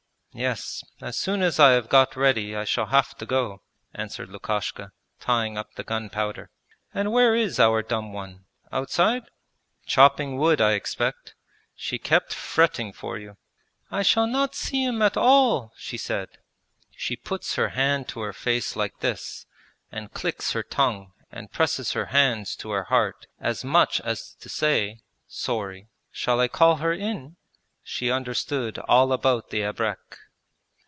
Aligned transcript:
'Yes, 0.33 0.81
as 1.01 1.17
soon 1.17 1.41
as 1.41 1.59
I 1.59 1.71
have 1.71 1.89
got 1.89 2.15
ready 2.15 2.55
I 2.55 2.63
shall 2.63 2.85
have 2.85 3.17
to 3.17 3.25
go,' 3.25 3.61
answered 3.93 4.29
Lukashka, 4.29 4.93
tying 5.19 5.57
up 5.57 5.73
the 5.75 5.83
gunpowder. 5.83 6.49
'And 6.93 7.11
where 7.11 7.35
is 7.35 7.59
our 7.59 7.81
dumb 7.81 8.13
one? 8.13 8.45
Outside?' 8.71 9.25
'Chopping 9.85 10.37
wood, 10.37 10.61
I 10.61 10.71
expect. 10.71 11.35
She 11.75 11.99
kept 11.99 12.33
fretting 12.33 12.93
for 12.93 13.17
you. 13.17 13.35
"I 13.91 14.03
shall 14.03 14.25
not 14.25 14.55
see 14.55 14.85
him 14.85 15.01
at 15.01 15.17
all!" 15.17 15.73
she 15.75 15.97
said. 15.97 16.29
She 16.95 17.17
puts 17.17 17.55
her 17.55 17.67
hand 17.75 18.07
to 18.07 18.21
her 18.21 18.31
face 18.31 18.77
like 18.77 19.01
this, 19.01 19.45
and 19.91 20.13
clicks 20.13 20.53
her 20.53 20.63
tongue 20.63 21.11
and 21.29 21.51
presses 21.51 21.91
her 21.91 22.05
hands 22.05 22.55
to 22.55 22.69
her 22.71 22.85
heart 22.85 23.27
as 23.41 23.65
much 23.65 23.99
as 23.99 24.33
to 24.35 24.47
say 24.47 25.01
"sorry." 25.27 25.89
Shall 26.09 26.39
I 26.39 26.47
call 26.47 26.77
her 26.77 26.93
in? 26.93 27.35
She 27.83 28.11
understood 28.11 28.77
all 28.77 29.11
about 29.11 29.49
the 29.49 29.63
abrek.' 29.63 30.17